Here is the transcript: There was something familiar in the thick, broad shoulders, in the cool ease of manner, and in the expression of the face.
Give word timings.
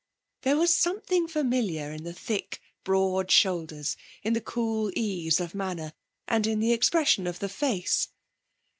There 0.41 0.57
was 0.57 0.73
something 0.73 1.27
familiar 1.27 1.91
in 1.91 2.03
the 2.05 2.11
thick, 2.13 2.59
broad 2.83 3.29
shoulders, 3.29 3.95
in 4.23 4.33
the 4.33 4.41
cool 4.41 4.91
ease 4.95 5.39
of 5.39 5.53
manner, 5.53 5.93
and 6.27 6.47
in 6.47 6.59
the 6.59 6.73
expression 6.73 7.27
of 7.27 7.37
the 7.37 7.47
face. 7.49 8.07